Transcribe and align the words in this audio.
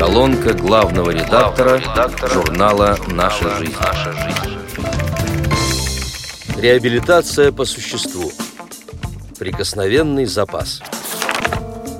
Колонка 0.00 0.54
главного 0.54 1.10
редактора, 1.10 1.76
редактора 1.76 2.32
журнала 2.32 2.96
«Наша 3.08 3.54
жизнь». 3.58 3.74
«Наша 3.78 4.12
жизнь». 4.14 4.58
Реабилитация 6.56 7.52
по 7.52 7.66
существу. 7.66 8.32
Прикосновенный 9.38 10.24
запас. 10.24 10.80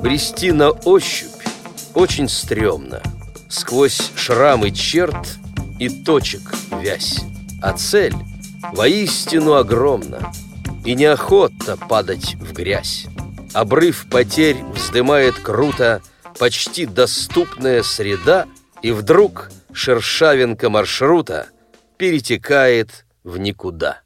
Брести 0.00 0.50
на 0.50 0.70
ощупь 0.70 1.28
очень 1.92 2.30
стрёмно. 2.30 3.02
Сквозь 3.50 4.12
шрамы 4.16 4.70
черт 4.70 5.36
и 5.78 5.90
точек 5.90 6.54
вязь. 6.80 7.18
А 7.60 7.74
цель 7.74 8.14
воистину 8.72 9.56
огромна. 9.56 10.32
И 10.86 10.94
неохота 10.94 11.76
падать 11.76 12.36
в 12.36 12.54
грязь. 12.54 13.08
Обрыв 13.52 14.06
потерь 14.08 14.56
вздымает 14.74 15.34
круто 15.34 16.00
почти 16.38 16.86
доступная 16.86 17.82
среда, 17.82 18.46
и 18.82 18.92
вдруг 18.92 19.50
шершавинка 19.72 20.70
маршрута 20.70 21.48
перетекает 21.96 23.04
в 23.24 23.38
никуда. 23.38 24.00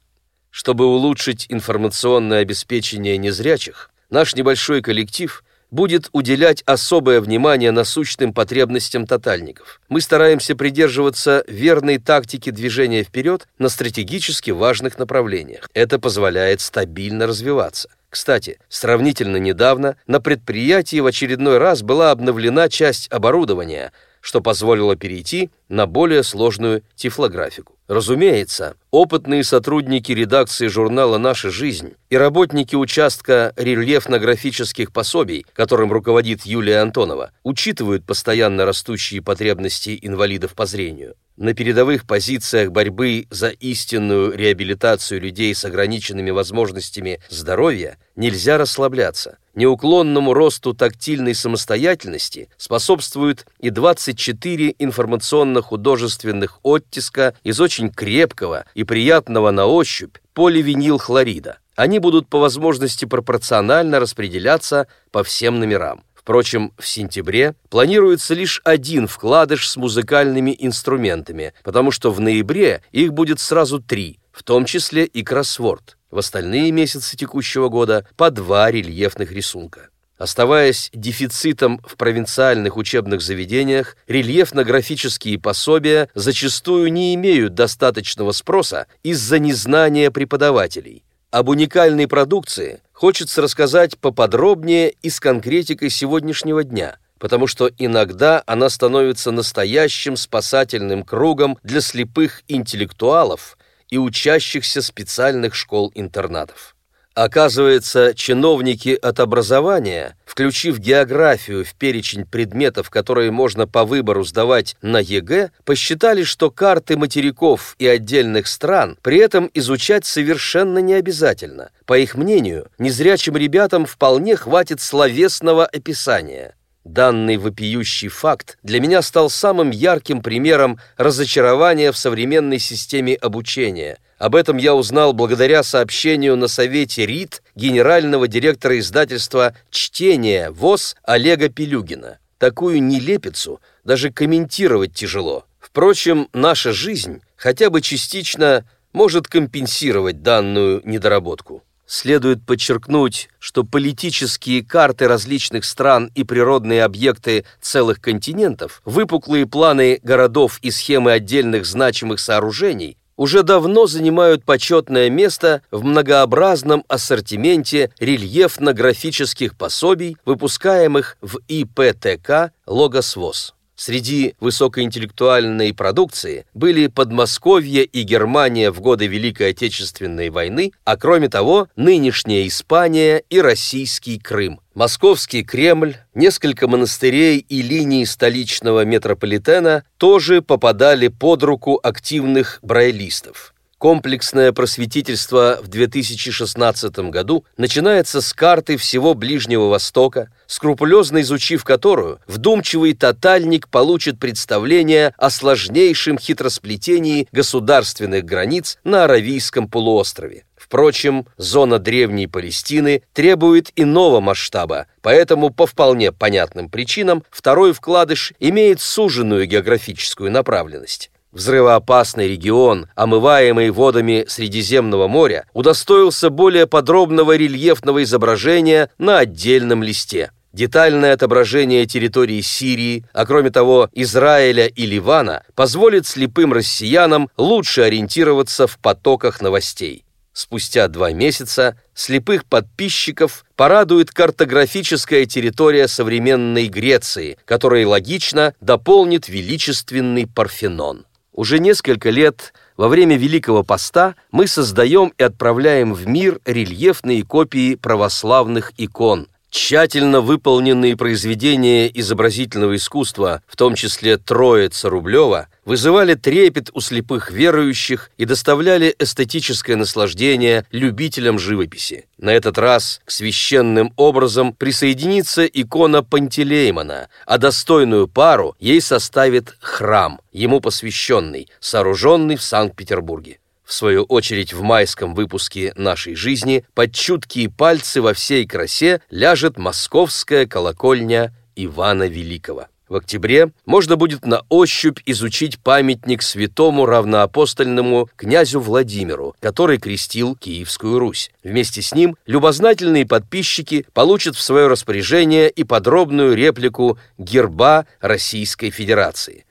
Чтобы 0.49 0.85
улучшить 0.85 1.45
информационное 1.49 2.39
обеспечение 2.39 3.17
незрячих, 3.17 3.89
наш 4.09 4.35
небольшой 4.35 4.81
коллектив 4.81 5.43
будет 5.71 6.09
уделять 6.13 6.63
особое 6.65 7.19
внимание 7.19 7.71
насущным 7.71 8.33
потребностям 8.33 9.05
тотальников. 9.05 9.81
Мы 9.89 9.99
стараемся 10.01 10.55
придерживаться 10.55 11.43
верной 11.47 11.97
тактики 11.97 12.49
движения 12.49 13.03
вперед 13.03 13.47
на 13.57 13.69
стратегически 13.69 14.51
важных 14.51 14.97
направлениях. 14.97 15.69
Это 15.73 15.99
позволяет 15.99 16.61
стабильно 16.61 17.27
развиваться. 17.27 17.89
Кстати, 18.15 18.59
сравнительно 18.69 19.35
недавно 19.35 19.97
на 20.07 20.21
предприятии 20.21 21.01
в 21.01 21.05
очередной 21.05 21.57
раз 21.57 21.81
была 21.81 22.11
обновлена 22.11 22.69
часть 22.69 23.11
оборудования, 23.11 23.91
что 24.21 24.39
позволило 24.39 24.95
перейти 24.95 25.49
на 25.67 25.85
более 25.85 26.23
сложную 26.23 26.81
тифлографику. 26.95 27.77
Разумеется, 27.89 28.77
опытные 28.89 29.43
сотрудники 29.43 30.13
редакции 30.13 30.67
журнала 30.67 31.17
«Наша 31.17 31.49
жизнь» 31.49 31.95
и 32.09 32.15
работники 32.15 32.73
участка 32.73 33.51
рельефно-графических 33.57 34.93
пособий, 34.93 35.45
которым 35.51 35.91
руководит 35.91 36.45
Юлия 36.45 36.79
Антонова, 36.79 37.31
учитывают 37.43 38.05
постоянно 38.05 38.65
растущие 38.65 39.21
потребности 39.21 39.99
инвалидов 40.01 40.53
по 40.53 40.65
зрению. 40.65 41.15
На 41.37 41.53
передовых 41.53 42.07
позициях 42.07 42.71
борьбы 42.71 43.27
за 43.29 43.49
истинную 43.49 44.31
реабилитацию 44.37 45.19
людей 45.19 45.53
с 45.53 45.65
ограниченными 45.65 46.31
возможностями 46.31 47.19
здоровья 47.29 47.97
нельзя 48.15 48.57
расслабляться. 48.57 49.37
Неуклонному 49.53 50.33
росту 50.33 50.73
тактильной 50.73 51.35
самостоятельности 51.35 52.47
способствуют 52.55 53.45
и 53.59 53.69
24 53.69 54.75
информационно-художественных 54.79 56.59
оттиска 56.63 57.35
из 57.43 57.59
очень 57.59 57.89
крепкого 57.89 58.63
и 58.73 58.85
приятного 58.85 59.51
на 59.51 59.65
ощупь 59.65 60.15
поливинилхлорида. 60.33 61.57
Они 61.75 61.99
будут 61.99 62.29
по 62.29 62.39
возможности 62.39 63.03
пропорционально 63.03 63.99
распределяться 63.99 64.87
по 65.11 65.21
всем 65.25 65.59
номерам. 65.59 66.01
Впрочем, 66.25 66.73
в 66.79 66.87
сентябре 66.87 67.53
планируется 67.69 68.33
лишь 68.33 68.59
один 68.63 69.07
вкладыш 69.07 69.69
с 69.69 69.77
музыкальными 69.77 70.55
инструментами, 70.57 71.53
потому 71.63 71.91
что 71.91 72.09
в 72.09 72.19
ноябре 72.19 72.81
их 72.91 73.13
будет 73.13 73.39
сразу 73.39 73.79
три, 73.79 74.17
в 74.31 74.41
том 74.41 74.65
числе 74.65 75.05
и 75.05 75.21
кроссворд. 75.21 75.99
В 76.09 76.17
остальные 76.17 76.71
месяцы 76.71 77.15
текущего 77.15 77.69
года 77.69 78.07
по 78.17 78.31
два 78.31 78.71
рельефных 78.71 79.31
рисунка. 79.31 79.89
Оставаясь 80.17 80.89
дефицитом 80.95 81.79
в 81.85 81.95
провинциальных 81.95 82.75
учебных 82.75 83.21
заведениях, 83.21 83.95
рельефно-графические 84.07 85.39
пособия 85.39 86.09
зачастую 86.15 86.91
не 86.91 87.13
имеют 87.13 87.53
достаточного 87.53 88.31
спроса 88.31 88.87
из-за 89.03 89.37
незнания 89.37 90.09
преподавателей. 90.09 91.04
Об 91.35 91.49
уникальной 91.49 92.07
продукции 92.07 92.79
хочется 92.93 93.41
рассказать 93.41 93.97
поподробнее 93.97 94.91
и 95.01 95.09
с 95.09 95.19
конкретикой 95.19 95.89
сегодняшнего 95.89 96.63
дня, 96.63 96.95
потому 97.19 97.45
что 97.45 97.69
иногда 97.77 98.41
она 98.45 98.69
становится 98.69 99.31
настоящим 99.31 100.15
спасательным 100.15 101.03
кругом 101.03 101.57
для 101.61 101.81
слепых 101.81 102.43
интеллектуалов 102.47 103.57
и 103.89 103.97
учащихся 103.97 104.81
специальных 104.81 105.55
школ-интернатов. 105.55 106.74
Оказывается, 107.15 108.13
чиновники 108.13 108.89
от 109.01 109.21
образования, 109.21 110.17
включив 110.25 110.79
географию 110.79 111.63
в 111.63 111.73
перечень 111.73 112.25
предметов, 112.25 112.89
которые 112.89 113.31
можно 113.31 113.65
по 113.65 113.85
выбору 113.85 114.25
сдавать 114.25 114.75
на 114.81 114.97
ЕГЭ, 114.97 115.51
посчитали, 115.63 116.23
что 116.23 116.51
карты 116.51 116.97
материков 116.97 117.77
и 117.79 117.87
отдельных 117.87 118.47
стран 118.47 118.97
при 119.01 119.19
этом 119.19 119.49
изучать 119.53 120.05
совершенно 120.05 120.79
не 120.79 120.93
обязательно. 120.93 121.69
По 121.85 121.97
их 121.97 122.15
мнению, 122.15 122.67
незрячим 122.79 123.37
ребятам 123.37 123.85
вполне 123.85 124.35
хватит 124.35 124.81
словесного 124.81 125.65
описания. 125.65 126.55
Данный 126.83 127.37
вопиющий 127.37 128.09
факт 128.09 128.57
для 128.61 128.81
меня 128.81 129.01
стал 129.01 129.29
самым 129.29 129.71
ярким 129.71 130.21
примером 130.21 130.79
разочарования 130.97 131.93
в 131.93 131.97
современной 131.97 132.59
системе 132.59 133.15
обучения– 133.15 133.99
об 134.17 134.35
этом 134.35 134.57
я 134.57 134.73
узнал 134.75 135.13
благодаря 135.13 135.61
сообщению 135.61 136.37
на 136.37 136.47
совете 136.47 137.05
РИТ 137.05 137.43
генерального 137.55 138.27
директора 138.27 138.79
издательства 138.79 139.55
«Чтение» 139.69 140.51
ВОЗ 140.51 140.95
Олега 141.03 141.49
Пелюгина. 141.49 142.19
Такую 142.37 142.81
нелепицу 142.81 143.59
даже 143.83 144.11
комментировать 144.11 144.93
тяжело. 144.93 145.45
Впрочем, 145.59 146.29
наша 146.31 146.71
жизнь 146.71 147.21
хотя 147.35 147.69
бы 147.69 147.81
частично 147.81 148.65
может 148.93 149.27
компенсировать 149.27 150.21
данную 150.21 150.81
недоработку. 150.85 151.63
Следует 151.85 152.43
подчеркнуть, 152.45 153.29
что 153.37 153.63
политические 153.63 154.63
карты 154.63 155.07
различных 155.07 155.65
стран 155.65 156.09
и 156.15 156.23
природные 156.23 156.83
объекты 156.83 157.45
целых 157.61 158.01
континентов, 158.01 158.81
выпуклые 158.85 159.45
планы 159.45 159.99
городов 160.01 160.59
и 160.61 160.71
схемы 160.71 161.11
отдельных 161.11 161.65
значимых 161.65 162.19
сооружений 162.19 162.97
уже 163.17 163.43
давно 163.43 163.87
занимают 163.87 164.43
почетное 164.43 165.09
место 165.09 165.61
в 165.71 165.83
многообразном 165.83 166.83
ассортименте 166.87 167.91
рельефно-графических 167.99 169.57
пособий, 169.57 170.17
выпускаемых 170.25 171.17
в 171.21 171.39
ИПТК 171.47 172.51
«Логосвоз». 172.67 173.54
Среди 173.75 174.35
высокоинтеллектуальной 174.39 175.73
продукции 175.73 176.45
были 176.53 176.87
Подмосковье 176.87 177.83
и 177.83 178.03
Германия 178.03 178.71
в 178.71 178.79
годы 178.79 179.07
Великой 179.07 179.49
Отечественной 179.49 180.29
войны, 180.29 180.71
а 180.85 180.95
кроме 180.95 181.27
того, 181.27 181.67
нынешняя 181.75 182.47
Испания 182.47 183.21
и 183.29 183.41
российский 183.41 184.17
Крым. 184.17 184.61
Московский 184.75 185.43
Кремль, 185.43 185.97
несколько 186.13 186.67
монастырей 186.69 187.37
и 187.39 187.61
линий 187.61 188.05
столичного 188.05 188.85
метрополитена 188.85 189.83
тоже 189.97 190.41
попадали 190.41 191.09
под 191.09 191.43
руку 191.43 191.79
активных 191.83 192.59
брайлистов. 192.61 193.53
Комплексное 193.77 194.53
просветительство 194.53 195.59
в 195.61 195.67
2016 195.67 196.97
году 197.11 197.45
начинается 197.57 198.21
с 198.21 198.33
карты 198.33 198.77
всего 198.77 199.13
Ближнего 199.13 199.65
Востока, 199.65 200.29
скрупулезно 200.47 201.21
изучив 201.21 201.63
которую, 201.63 202.19
вдумчивый 202.27 202.93
тотальник 202.93 203.67
получит 203.69 204.19
представление 204.19 205.13
о 205.17 205.29
сложнейшем 205.29 206.17
хитросплетении 206.17 207.27
государственных 207.31 208.25
границ 208.25 208.77
на 208.83 209.05
Аравийском 209.05 209.67
полуострове. 209.67 210.45
Впрочем, 210.65 211.27
зона 211.37 211.77
Древней 211.77 212.25
Палестины 212.25 213.03
требует 213.13 213.71
иного 213.75 214.19
масштаба, 214.19 214.87
поэтому 215.01 215.51
по 215.51 215.67
вполне 215.67 216.11
понятным 216.11 216.69
причинам 216.69 217.23
второй 217.29 217.71
вкладыш 217.71 218.33
имеет 218.39 218.81
суженную 218.81 219.45
географическую 219.45 220.31
направленность. 220.31 221.11
Взрывоопасный 221.35 222.29
регион, 222.29 222.87
омываемый 222.95 223.69
водами 223.69 224.23
Средиземного 224.25 225.09
моря, 225.09 225.45
удостоился 225.53 226.29
более 226.29 226.65
подробного 226.65 227.35
рельефного 227.35 228.03
изображения 228.03 228.89
на 228.97 229.19
отдельном 229.19 229.83
листе. 229.83 230.31
Детальное 230.55 231.11
отображение 231.11 231.85
территории 231.85 232.39
Сирии, 232.39 233.03
а 233.11 233.25
кроме 233.25 233.49
того 233.49 233.89
Израиля 233.91 234.67
и 234.67 234.85
Ливана, 234.85 235.43
позволит 235.53 236.07
слепым 236.07 236.53
россиянам 236.53 237.29
лучше 237.35 237.81
ориентироваться 237.81 238.65
в 238.65 238.79
потоках 238.79 239.41
новостей. 239.41 240.05
Спустя 240.31 240.87
два 240.87 241.11
месяца 241.11 241.77
слепых 241.93 242.45
подписчиков 242.45 243.43
порадует 243.57 244.11
картографическая 244.11 245.25
территория 245.25 245.89
современной 245.89 246.67
Греции, 246.67 247.37
которая 247.43 247.85
логично 247.85 248.53
дополнит 248.61 249.27
величественный 249.27 250.25
Парфенон. 250.25 251.05
Уже 251.33 251.59
несколько 251.59 252.11
лет 252.11 252.53
во 252.77 252.87
время 252.87 253.17
Великого 253.17 253.63
Поста 253.63 254.15
мы 254.31 254.47
создаем 254.47 255.11
и 255.17 255.23
отправляем 255.23 255.93
в 255.93 256.07
мир 256.07 256.39
рельефные 256.45 257.23
копии 257.23 257.75
православных 257.75 258.71
икон. 258.77 259.27
Тщательно 259.55 260.19
выполненные 260.19 260.97
произведения 260.97 261.87
изобразительного 261.87 262.75
искусства, 262.75 263.41
в 263.47 263.55
том 263.55 263.73
числе 263.73 264.17
«Троица 264.17 264.89
Рублева», 264.89 265.47
вызывали 265.63 266.15
трепет 266.15 266.71
у 266.73 266.81
слепых 266.81 267.31
верующих 267.31 268.11
и 268.17 268.25
доставляли 268.25 268.93
эстетическое 268.99 269.77
наслаждение 269.77 270.65
любителям 270.71 271.39
живописи. 271.39 272.05
На 272.17 272.31
этот 272.31 272.57
раз 272.57 272.99
к 273.05 273.11
священным 273.11 273.93
образом 273.95 274.51
присоединится 274.51 275.45
икона 275.45 276.03
Пантелеймона, 276.03 277.07
а 277.25 277.37
достойную 277.37 278.09
пару 278.09 278.57
ей 278.59 278.81
составит 278.81 279.55
храм, 279.61 280.19
ему 280.33 280.59
посвященный, 280.59 281.47
сооруженный 281.61 282.35
в 282.35 282.43
Санкт-Петербурге. 282.43 283.39
В 283.65 283.73
свою 283.73 284.03
очередь, 284.03 284.53
в 284.53 284.61
майском 284.61 285.15
выпуске 285.15 285.73
«Нашей 285.75 286.13
жизни» 286.13 286.63
под 286.75 286.93
чуткие 286.93 287.49
пальцы 287.49 287.99
во 287.99 288.13
всей 288.13 288.45
красе 288.45 289.01
ляжет 289.09 289.57
московская 289.57 290.45
колокольня 290.45 291.33
Ивана 291.55 292.07
Великого. 292.07 292.67
В 292.87 292.95
октябре 292.97 293.51
можно 293.65 293.95
будет 293.95 294.27
на 294.27 294.43
ощупь 294.49 294.99
изучить 295.07 295.57
памятник 295.57 296.21
святому 296.21 296.85
равноапостольному 296.85 298.09
князю 298.15 298.59
Владимиру, 298.59 299.35
который 299.39 299.79
крестил 299.79 300.35
Киевскую 300.35 300.99
Русь. 300.99 301.31
Вместе 301.43 301.81
с 301.81 301.95
ним 301.95 302.15
любознательные 302.27 303.07
подписчики 303.07 303.87
получат 303.93 304.35
в 304.35 304.41
свое 304.41 304.67
распоряжение 304.67 305.49
и 305.49 305.63
подробную 305.63 306.35
реплику 306.35 306.99
герба 307.17 307.87
Российской 307.99 308.69
Федерации. 308.69 309.45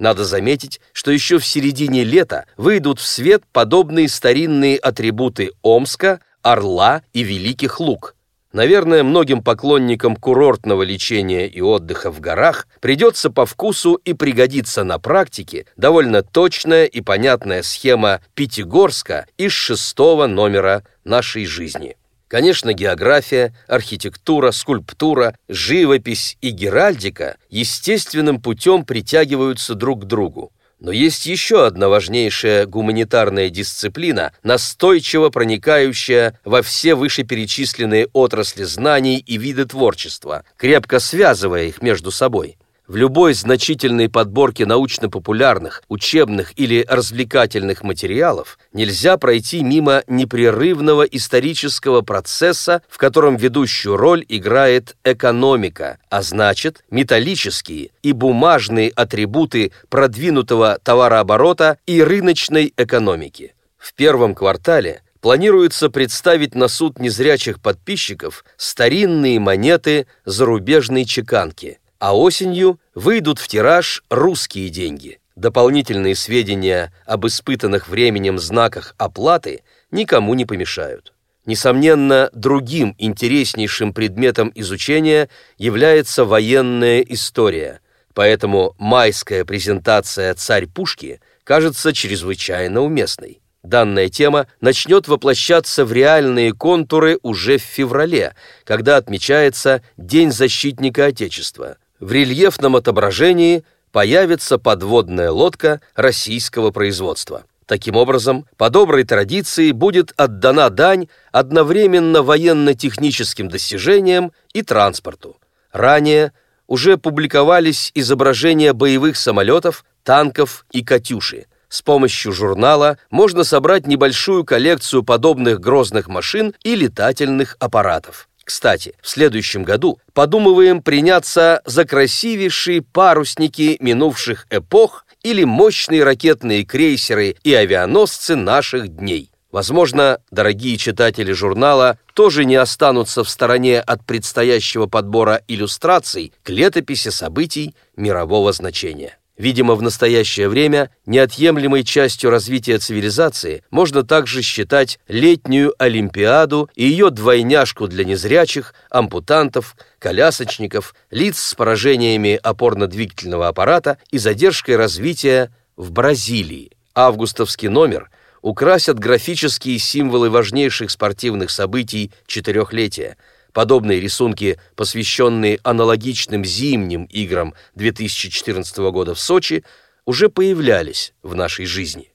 Надо 0.00 0.24
заметить, 0.24 0.80
что 0.94 1.10
еще 1.10 1.38
в 1.38 1.44
середине 1.44 2.04
лета 2.04 2.46
выйдут 2.56 2.98
в 3.00 3.06
свет 3.06 3.42
подобные 3.52 4.08
старинные 4.08 4.78
атрибуты 4.78 5.52
Омска, 5.62 6.20
Орла 6.40 7.02
и 7.12 7.22
Великих 7.22 7.80
Луг. 7.80 8.16
Наверное, 8.54 9.02
многим 9.02 9.42
поклонникам 9.42 10.16
курортного 10.16 10.82
лечения 10.82 11.46
и 11.46 11.60
отдыха 11.60 12.10
в 12.10 12.18
горах 12.18 12.66
придется 12.80 13.28
по 13.30 13.44
вкусу 13.44 13.94
и 13.94 14.14
пригодится 14.14 14.84
на 14.84 14.98
практике 14.98 15.66
довольно 15.76 16.22
точная 16.22 16.86
и 16.86 17.02
понятная 17.02 17.62
схема 17.62 18.22
Пятигорска 18.34 19.26
из 19.36 19.52
шестого 19.52 20.26
номера 20.26 20.82
нашей 21.04 21.44
жизни. 21.44 21.96
Конечно, 22.30 22.72
география, 22.72 23.52
архитектура, 23.66 24.52
скульптура, 24.52 25.36
живопись 25.48 26.38
и 26.40 26.50
геральдика 26.50 27.36
естественным 27.48 28.40
путем 28.40 28.84
притягиваются 28.84 29.74
друг 29.74 30.02
к 30.02 30.04
другу. 30.04 30.52
Но 30.78 30.92
есть 30.92 31.26
еще 31.26 31.66
одна 31.66 31.88
важнейшая 31.88 32.66
гуманитарная 32.66 33.50
дисциплина, 33.50 34.32
настойчиво 34.44 35.30
проникающая 35.30 36.38
во 36.44 36.62
все 36.62 36.94
вышеперечисленные 36.94 38.06
отрасли 38.12 38.62
знаний 38.62 39.18
и 39.18 39.36
виды 39.36 39.64
творчества, 39.64 40.44
крепко 40.56 41.00
связывая 41.00 41.64
их 41.64 41.82
между 41.82 42.12
собой. 42.12 42.58
В 42.90 42.96
любой 42.96 43.34
значительной 43.34 44.08
подборке 44.08 44.66
научно-популярных, 44.66 45.84
учебных 45.88 46.52
или 46.58 46.84
развлекательных 46.88 47.84
материалов 47.84 48.58
нельзя 48.72 49.16
пройти 49.16 49.62
мимо 49.62 50.02
непрерывного 50.08 51.04
исторического 51.04 52.00
процесса, 52.00 52.82
в 52.88 52.98
котором 52.98 53.36
ведущую 53.36 53.96
роль 53.96 54.26
играет 54.28 54.96
экономика, 55.04 55.98
а 56.08 56.22
значит, 56.22 56.82
металлические 56.90 57.90
и 58.02 58.10
бумажные 58.10 58.90
атрибуты 58.90 59.70
продвинутого 59.88 60.80
товарооборота 60.82 61.78
и 61.86 62.02
рыночной 62.02 62.74
экономики. 62.76 63.54
В 63.78 63.94
первом 63.94 64.34
квартале 64.34 65.02
планируется 65.20 65.90
представить 65.90 66.56
на 66.56 66.66
суд 66.66 66.98
незрячих 66.98 67.62
подписчиков 67.62 68.44
старинные 68.56 69.38
монеты 69.38 70.08
зарубежной 70.24 71.04
чеканки– 71.04 71.78
а 72.00 72.16
осенью 72.16 72.80
выйдут 72.94 73.38
в 73.38 73.46
тираж 73.46 74.02
русские 74.08 74.70
деньги. 74.70 75.20
Дополнительные 75.36 76.16
сведения 76.16 76.92
об 77.06 77.26
испытанных 77.26 77.88
временем 77.88 78.38
знаках 78.38 78.94
оплаты 78.98 79.62
никому 79.90 80.34
не 80.34 80.46
помешают. 80.46 81.12
Несомненно, 81.46 82.30
другим 82.32 82.94
интереснейшим 82.98 83.92
предметом 83.92 84.50
изучения 84.54 85.28
является 85.58 86.24
военная 86.24 87.00
история, 87.00 87.80
поэтому 88.14 88.74
майская 88.78 89.44
презентация 89.44 90.34
«Царь 90.34 90.66
пушки» 90.66 91.20
кажется 91.44 91.92
чрезвычайно 91.92 92.80
уместной. 92.80 93.40
Данная 93.62 94.08
тема 94.08 94.46
начнет 94.62 95.06
воплощаться 95.06 95.84
в 95.84 95.92
реальные 95.92 96.54
контуры 96.54 97.18
уже 97.22 97.58
в 97.58 97.62
феврале, 97.62 98.34
когда 98.64 98.96
отмечается 98.96 99.82
День 99.98 100.32
защитника 100.32 101.06
Отечества– 101.06 101.76
в 102.00 102.10
рельефном 102.12 102.76
отображении 102.76 103.64
появится 103.92 104.58
подводная 104.58 105.30
лодка 105.30 105.80
российского 105.94 106.70
производства. 106.70 107.44
Таким 107.66 107.96
образом, 107.96 108.46
по 108.56 108.68
доброй 108.68 109.04
традиции 109.04 109.70
будет 109.70 110.12
отдана 110.16 110.70
дань 110.70 111.06
одновременно 111.30 112.22
военно-техническим 112.22 113.48
достижениям 113.48 114.32
и 114.52 114.62
транспорту. 114.62 115.36
Ранее 115.70 116.32
уже 116.66 116.96
публиковались 116.98 117.92
изображения 117.94 118.72
боевых 118.72 119.16
самолетов, 119.16 119.84
танков 120.02 120.66
и 120.72 120.82
«Катюши». 120.82 121.46
С 121.68 121.82
помощью 121.82 122.32
журнала 122.32 122.98
можно 123.10 123.44
собрать 123.44 123.86
небольшую 123.86 124.44
коллекцию 124.44 125.04
подобных 125.04 125.60
грозных 125.60 126.08
машин 126.08 126.54
и 126.64 126.74
летательных 126.74 127.56
аппаратов. 127.60 128.29
Кстати, 128.44 128.94
в 129.00 129.08
следующем 129.08 129.62
году 129.62 130.00
подумываем 130.12 130.82
приняться 130.82 131.62
за 131.64 131.84
красивейшие 131.84 132.82
парусники 132.82 133.76
минувших 133.80 134.46
эпох 134.50 135.04
или 135.22 135.44
мощные 135.44 136.02
ракетные 136.02 136.64
крейсеры 136.64 137.36
и 137.44 137.54
авианосцы 137.54 138.36
наших 138.36 138.88
дней. 138.88 139.30
Возможно, 139.52 140.20
дорогие 140.30 140.76
читатели 140.76 141.32
журнала 141.32 141.98
тоже 142.14 142.44
не 142.44 142.54
останутся 142.54 143.24
в 143.24 143.28
стороне 143.28 143.80
от 143.80 144.04
предстоящего 144.06 144.86
подбора 144.86 145.42
иллюстраций 145.48 146.32
к 146.44 146.50
летописи 146.50 147.08
событий 147.08 147.74
мирового 147.96 148.52
значения. 148.52 149.19
Видимо, 149.40 149.74
в 149.74 149.80
настоящее 149.80 150.50
время 150.50 150.90
неотъемлемой 151.06 151.82
частью 151.82 152.28
развития 152.28 152.76
цивилизации 152.76 153.64
можно 153.70 154.02
также 154.02 154.42
считать 154.42 155.00
летнюю 155.08 155.72
Олимпиаду 155.78 156.68
и 156.74 156.84
ее 156.84 157.08
двойняшку 157.08 157.88
для 157.88 158.04
незрячих, 158.04 158.74
ампутантов, 158.90 159.76
колясочников, 159.98 160.94
лиц 161.10 161.38
с 161.38 161.54
поражениями 161.54 162.38
опорно-двигательного 162.42 163.48
аппарата 163.48 163.96
и 164.10 164.18
задержкой 164.18 164.76
развития 164.76 165.50
в 165.74 165.90
Бразилии. 165.90 166.72
Августовский 166.94 167.68
номер 167.68 168.10
украсят 168.42 168.98
графические 168.98 169.78
символы 169.78 170.28
важнейших 170.28 170.90
спортивных 170.90 171.50
событий 171.50 172.12
четырехлетия– 172.26 173.16
Подобные 173.52 174.00
рисунки, 174.00 174.58
посвященные 174.76 175.58
аналогичным 175.62 176.44
зимним 176.44 177.04
играм 177.04 177.54
2014 177.74 178.78
года 178.92 179.14
в 179.14 179.20
Сочи, 179.20 179.64
уже 180.04 180.28
появлялись 180.28 181.12
в 181.22 181.34
нашей 181.34 181.66
жизни. 181.66 182.12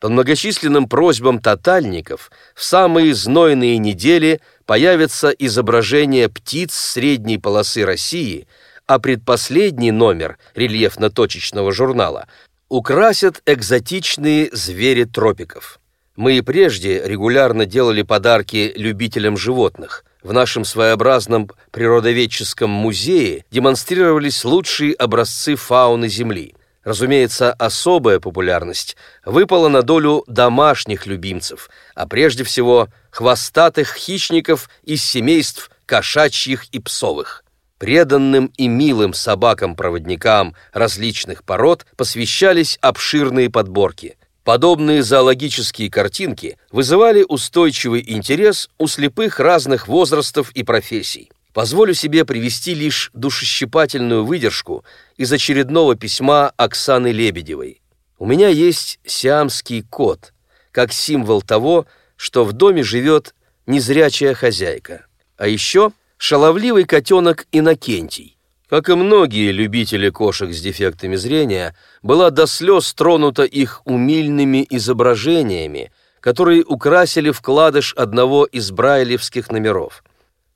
По 0.00 0.08
многочисленным 0.08 0.88
просьбам 0.88 1.40
тотальников 1.40 2.30
в 2.54 2.62
самые 2.62 3.14
знойные 3.14 3.78
недели 3.78 4.40
появятся 4.66 5.30
изображения 5.30 6.28
птиц 6.28 6.74
средней 6.74 7.38
полосы 7.38 7.84
России, 7.84 8.46
а 8.86 8.98
предпоследний 8.98 9.90
номер 9.90 10.38
рельефно-точечного 10.54 11.72
журнала 11.72 12.28
украсят 12.68 13.40
экзотичные 13.46 14.50
звери 14.52 15.04
тропиков. 15.04 15.80
Мы 16.16 16.38
и 16.38 16.40
прежде 16.42 17.02
регулярно 17.06 17.66
делали 17.66 18.02
подарки 18.02 18.72
любителям 18.76 19.36
животных– 19.36 20.04
в 20.26 20.32
нашем 20.32 20.64
своеобразном 20.64 21.50
природоведческом 21.70 22.68
музее 22.68 23.44
демонстрировались 23.52 24.44
лучшие 24.44 24.92
образцы 24.92 25.54
фауны 25.54 26.08
Земли. 26.08 26.56
Разумеется, 26.82 27.52
особая 27.52 28.18
популярность 28.18 28.96
выпала 29.24 29.68
на 29.68 29.82
долю 29.82 30.24
домашних 30.26 31.06
любимцев, 31.06 31.70
а 31.94 32.08
прежде 32.08 32.42
всего 32.42 32.88
хвостатых 33.10 33.94
хищников 33.94 34.68
из 34.82 35.04
семейств 35.04 35.70
кошачьих 35.86 36.64
и 36.72 36.80
псовых. 36.80 37.44
Преданным 37.78 38.46
и 38.56 38.66
милым 38.66 39.14
собакам-проводникам 39.14 40.56
различных 40.72 41.44
пород 41.44 41.86
посвящались 41.96 42.78
обширные 42.80 43.48
подборки– 43.48 44.16
Подобные 44.46 45.02
зоологические 45.02 45.90
картинки 45.90 46.56
вызывали 46.70 47.24
устойчивый 47.28 48.04
интерес 48.06 48.70
у 48.78 48.86
слепых 48.86 49.40
разных 49.40 49.88
возрастов 49.88 50.52
и 50.52 50.62
профессий. 50.62 51.32
Позволю 51.52 51.94
себе 51.94 52.24
привести 52.24 52.72
лишь 52.72 53.10
душещипательную 53.12 54.24
выдержку 54.24 54.84
из 55.16 55.32
очередного 55.32 55.96
письма 55.96 56.52
Оксаны 56.56 57.10
Лебедевой. 57.10 57.80
У 58.20 58.26
меня 58.26 58.46
есть 58.46 59.00
сиамский 59.04 59.82
кот, 59.82 60.32
как 60.70 60.92
символ 60.92 61.42
того, 61.42 61.86
что 62.14 62.44
в 62.44 62.52
доме 62.52 62.84
живет 62.84 63.34
незрячая 63.66 64.34
хозяйка. 64.34 65.06
А 65.36 65.48
еще 65.48 65.90
шаловливый 66.18 66.84
котенок 66.84 67.48
Иннокентий. 67.50 68.35
Как 68.68 68.88
и 68.88 68.94
многие 68.94 69.52
любители 69.52 70.10
кошек 70.10 70.52
с 70.52 70.60
дефектами 70.60 71.14
зрения, 71.14 71.76
была 72.02 72.30
до 72.30 72.46
слез 72.46 72.92
тронута 72.94 73.44
их 73.44 73.82
умильными 73.84 74.66
изображениями, 74.68 75.92
которые 76.18 76.64
украсили 76.64 77.30
вкладыш 77.30 77.94
одного 77.94 78.44
из 78.44 78.72
брайлевских 78.72 79.50
номеров. 79.52 80.02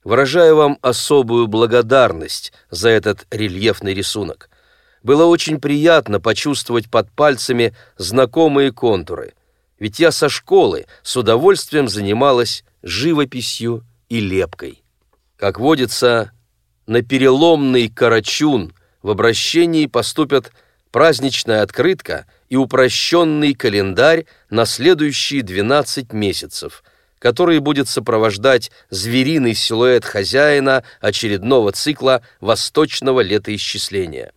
Выражаю 0.02 0.56
вам 0.56 0.78
особую 0.82 1.46
благодарность 1.46 2.52
за 2.70 2.88
этот 2.88 3.26
рельефный 3.30 3.94
рисунок. 3.94 4.50
Было 5.04 5.26
очень 5.26 5.60
приятно 5.60 6.20
почувствовать 6.20 6.90
под 6.90 7.12
пальцами 7.12 7.76
знакомые 7.96 8.72
контуры, 8.72 9.34
ведь 9.78 10.00
я 10.00 10.10
со 10.10 10.28
школы 10.28 10.86
с 11.02 11.16
удовольствием 11.16 11.86
занималась 11.86 12.64
живописью 12.82 13.84
и 14.08 14.18
лепкой. 14.18 14.82
Как 15.36 15.60
водится, 15.60 16.32
на 16.90 17.02
переломный 17.02 17.88
карачун 17.88 18.74
в 19.00 19.10
обращении 19.10 19.86
поступят 19.86 20.50
праздничная 20.90 21.62
открытка 21.62 22.26
и 22.48 22.56
упрощенный 22.56 23.54
календарь 23.54 24.26
на 24.50 24.66
следующие 24.66 25.42
12 25.42 26.12
месяцев, 26.12 26.82
который 27.20 27.60
будет 27.60 27.88
сопровождать 27.88 28.72
звериный 28.90 29.54
силуэт 29.54 30.04
хозяина 30.04 30.82
очередного 31.00 31.70
цикла 31.70 32.22
восточного 32.40 33.20
летоисчисления. 33.20 34.32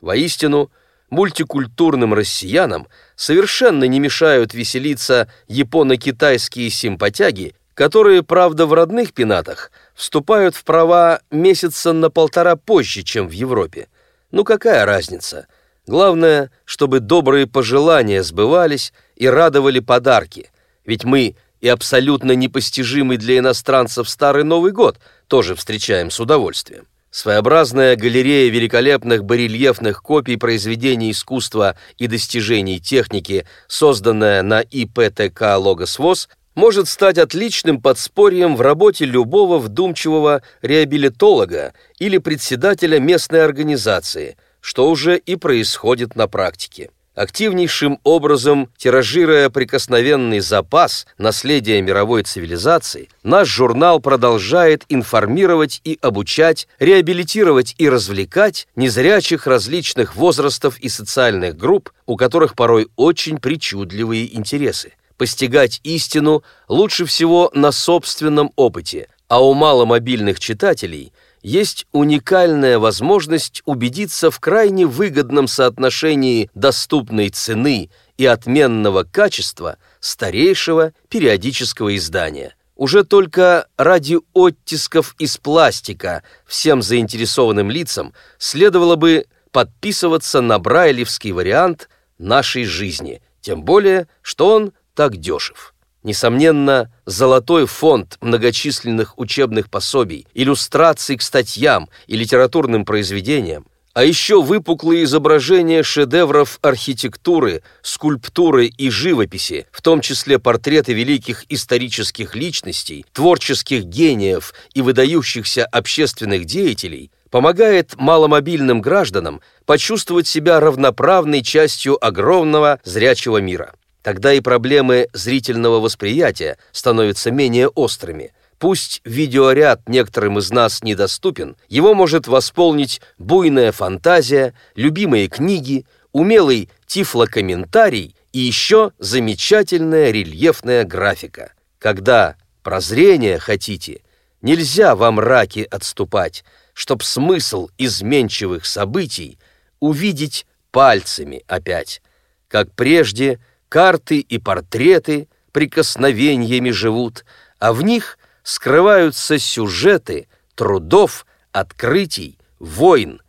Воистину, 0.00 0.70
мультикультурным 1.10 2.14
россиянам 2.14 2.88
совершенно 3.14 3.84
не 3.84 4.00
мешают 4.00 4.54
веселиться 4.54 5.30
японо-китайские 5.48 6.70
симпатяги, 6.70 7.54
которые, 7.74 8.22
правда, 8.22 8.64
в 8.64 8.72
родных 8.72 9.12
пенатах 9.12 9.70
вступают 10.00 10.56
в 10.56 10.64
права 10.64 11.20
месяца 11.30 11.92
на 11.92 12.08
полтора 12.08 12.56
позже, 12.56 13.02
чем 13.02 13.28
в 13.28 13.32
Европе. 13.32 13.88
Ну 14.30 14.44
какая 14.44 14.86
разница? 14.86 15.46
Главное, 15.86 16.50
чтобы 16.64 17.00
добрые 17.00 17.46
пожелания 17.46 18.22
сбывались 18.22 18.94
и 19.16 19.28
радовали 19.28 19.78
подарки. 19.80 20.50
Ведь 20.86 21.04
мы 21.04 21.36
и 21.60 21.68
абсолютно 21.68 22.32
непостижимый 22.32 23.18
для 23.18 23.38
иностранцев 23.38 24.08
Старый 24.08 24.42
Новый 24.42 24.72
год 24.72 24.98
тоже 25.28 25.54
встречаем 25.54 26.10
с 26.10 26.18
удовольствием. 26.18 26.86
Своеобразная 27.10 27.94
галерея 27.94 28.50
великолепных 28.50 29.24
барельефных 29.24 30.00
копий 30.00 30.36
произведений 30.36 31.10
искусства 31.10 31.76
и 31.98 32.06
достижений 32.06 32.80
техники, 32.80 33.46
созданная 33.66 34.42
на 34.42 34.60
ИПТК 34.60 35.58
«Логос 35.58 35.98
ВОЗ», 35.98 36.30
может 36.54 36.88
стать 36.88 37.18
отличным 37.18 37.80
подспорьем 37.80 38.56
в 38.56 38.60
работе 38.60 39.04
любого 39.04 39.58
вдумчивого 39.58 40.42
реабилитолога 40.62 41.74
или 41.98 42.18
председателя 42.18 42.98
местной 42.98 43.44
организации, 43.44 44.36
что 44.60 44.90
уже 44.90 45.16
и 45.18 45.36
происходит 45.36 46.16
на 46.16 46.28
практике 46.28 46.90
активнейшим 47.20 47.98
образом 48.02 48.70
тиражируя 48.78 49.50
прикосновенный 49.50 50.40
запас 50.40 51.06
наследия 51.18 51.82
мировой 51.82 52.22
цивилизации, 52.22 53.10
наш 53.22 53.48
журнал 53.48 54.00
продолжает 54.00 54.84
информировать 54.88 55.80
и 55.84 55.98
обучать, 56.00 56.66
реабилитировать 56.78 57.74
и 57.76 57.88
развлекать 57.88 58.68
незрячих 58.74 59.46
различных 59.46 60.16
возрастов 60.16 60.78
и 60.78 60.88
социальных 60.88 61.56
групп, 61.56 61.90
у 62.06 62.16
которых 62.16 62.54
порой 62.54 62.88
очень 62.96 63.38
причудливые 63.38 64.34
интересы. 64.34 64.94
Постигать 65.20 65.82
истину 65.84 66.44
лучше 66.66 67.04
всего 67.04 67.50
на 67.52 67.72
собственном 67.72 68.52
опыте, 68.56 69.06
а 69.28 69.44
у 69.44 69.52
маломобильных 69.52 70.40
читателей– 70.40 71.12
есть 71.42 71.86
уникальная 71.92 72.78
возможность 72.78 73.62
убедиться 73.66 74.30
в 74.30 74.40
крайне 74.40 74.86
выгодном 74.86 75.46
соотношении 75.46 76.50
доступной 76.54 77.28
цены 77.28 77.90
и 78.16 78.24
отменного 78.24 79.04
качества 79.04 79.76
старейшего 80.00 80.92
периодического 81.10 81.94
издания. 81.96 82.54
Уже 82.76 83.04
только 83.04 83.66
ради 83.76 84.18
оттисков 84.32 85.14
из 85.18 85.36
пластика 85.36 86.22
всем 86.46 86.80
заинтересованным 86.80 87.70
лицам 87.70 88.14
следовало 88.38 88.96
бы 88.96 89.26
подписываться 89.50 90.40
на 90.40 90.58
брайлевский 90.58 91.32
вариант 91.32 91.90
нашей 92.18 92.64
жизни, 92.64 93.20
тем 93.40 93.62
более, 93.62 94.06
что 94.22 94.54
он 94.54 94.72
так 94.94 95.16
дешев. 95.16 95.74
Несомненно, 96.02 96.90
золотой 97.04 97.66
фонд 97.66 98.16
многочисленных 98.20 99.18
учебных 99.18 99.68
пособий, 99.68 100.26
иллюстраций 100.32 101.16
к 101.16 101.22
статьям 101.22 101.90
и 102.06 102.16
литературным 102.16 102.86
произведениям, 102.86 103.66
а 103.92 104.04
еще 104.04 104.40
выпуклые 104.40 105.04
изображения 105.04 105.82
шедевров 105.82 106.58
архитектуры, 106.62 107.62
скульптуры 107.82 108.66
и 108.66 108.88
живописи, 108.88 109.66
в 109.72 109.82
том 109.82 110.00
числе 110.00 110.38
портреты 110.38 110.94
великих 110.94 111.44
исторических 111.50 112.34
личностей, 112.34 113.04
творческих 113.12 113.84
гениев 113.84 114.54
и 114.74 114.80
выдающихся 114.80 115.66
общественных 115.66 116.44
деятелей, 116.44 117.10
помогает 117.30 117.94
маломобильным 117.96 118.80
гражданам 118.80 119.40
почувствовать 119.66 120.26
себя 120.26 120.60
равноправной 120.60 121.42
частью 121.42 122.02
огромного 122.04 122.80
зрячего 122.84 123.38
мира. 123.38 123.74
Тогда 124.02 124.32
и 124.32 124.40
проблемы 124.40 125.08
зрительного 125.12 125.80
восприятия 125.80 126.56
становятся 126.72 127.30
менее 127.30 127.68
острыми. 127.68 128.32
Пусть 128.58 129.00
видеоряд 129.04 129.88
некоторым 129.88 130.38
из 130.38 130.50
нас 130.50 130.82
недоступен, 130.82 131.56
его 131.68 131.94
может 131.94 132.26
восполнить 132.26 133.00
буйная 133.18 133.72
фантазия, 133.72 134.54
любимые 134.74 135.28
книги, 135.28 135.86
умелый 136.12 136.68
тифлокомментарий 136.86 138.14
и 138.32 138.38
еще 138.38 138.92
замечательная 138.98 140.10
рельефная 140.10 140.84
графика. 140.84 141.52
Когда 141.78 142.36
прозрение 142.62 143.38
хотите, 143.38 144.02
нельзя 144.42 144.94
во 144.94 145.10
мраке 145.10 145.64
отступать, 145.64 146.44
чтоб 146.74 147.02
смысл 147.02 147.68
изменчивых 147.78 148.66
событий 148.66 149.38
увидеть 149.78 150.46
пальцами 150.70 151.42
опять. 151.46 152.02
Как 152.48 152.72
прежде– 152.72 153.38
карты 153.70 154.18
и 154.18 154.38
портреты 154.38 155.28
прикосновениями 155.52 156.70
живут, 156.70 157.24
а 157.58 157.72
в 157.72 157.82
них 157.82 158.18
скрываются 158.42 159.38
сюжеты 159.38 160.28
трудов, 160.54 161.24
открытий, 161.52 162.38
войн 162.58 163.22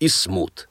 и 0.00 0.08
смут. 0.08 0.68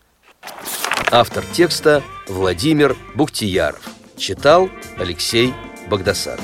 Автор 1.10 1.44
текста 1.52 2.04
Владимир 2.28 2.96
Бухтияров. 3.16 3.82
Читал 4.18 4.70
Алексей 4.98 5.54
Богдасаров. 5.90 6.44